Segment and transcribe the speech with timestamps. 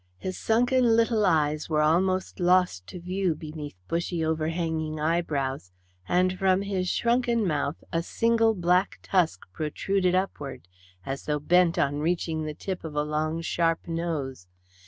[0.17, 5.71] His sunken little eyes were almost lost to view beneath bushy overhanging eyebrows,
[6.07, 10.67] and from his shrunken mouth a single black tusk protruded upward,
[11.05, 14.47] as though bent on reaching the tip of a long sharp nose.